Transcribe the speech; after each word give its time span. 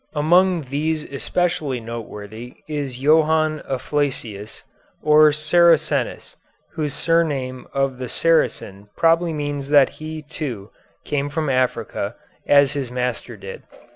Among 0.15 0.61
these 0.63 1.03
especially 1.03 1.79
noteworthy 1.79 2.55
is 2.67 2.97
Johannes 2.97 3.61
Afflacius, 3.69 4.63
or 5.03 5.31
Saracenus 5.31 6.37
(whose 6.71 6.95
surname 6.95 7.67
of 7.71 7.99
the 7.99 8.09
Saracen 8.09 8.89
probably 8.97 9.31
means 9.31 9.69
that 9.69 9.89
he, 10.01 10.23
too, 10.23 10.71
came 11.05 11.29
from 11.29 11.51
Africa, 11.51 12.15
as 12.47 12.73
his 12.73 12.89
master 12.91 13.37
did). 13.37 13.61